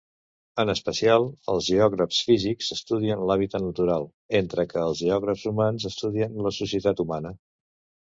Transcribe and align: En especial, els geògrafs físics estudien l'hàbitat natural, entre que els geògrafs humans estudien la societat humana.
En 0.61 0.71
especial, 0.71 1.25
els 1.53 1.67
geògrafs 1.73 2.23
físics 2.31 2.71
estudien 2.77 3.23
l'hàbitat 3.29 3.67
natural, 3.67 4.09
entre 4.43 4.69
que 4.75 4.83
els 4.89 5.05
geògrafs 5.07 5.49
humans 5.55 5.89
estudien 5.95 6.45
la 6.51 6.59
societat 6.61 7.09
humana. 7.09 7.41